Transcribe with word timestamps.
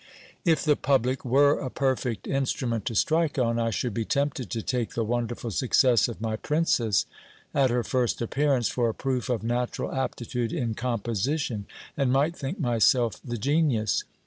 'If 0.45 0.63
the 0.65 0.75
public 0.75 1.23
were 1.23 1.59
a 1.59 1.69
perfect 1.69 2.25
instrument 2.25 2.85
to 2.85 2.95
strike 2.95 3.37
on, 3.37 3.59
I 3.59 3.69
should 3.69 3.93
be 3.93 4.03
tempted 4.03 4.49
to 4.49 4.63
take 4.63 4.95
the 4.95 5.03
wonderful 5.03 5.51
success 5.51 6.07
of 6.07 6.19
my 6.19 6.37
PRINCESS 6.37 7.05
at 7.53 7.69
her 7.69 7.83
first 7.83 8.19
appearance 8.19 8.67
for 8.67 8.89
a 8.89 8.95
proof 8.95 9.29
of 9.29 9.43
natural 9.43 9.91
aptitude 9.91 10.51
in 10.53 10.73
composition, 10.73 11.67
and 11.95 12.11
might 12.11 12.35
think 12.35 12.59
myself 12.59 13.21
the 13.23 13.37
genius. 13.37 14.03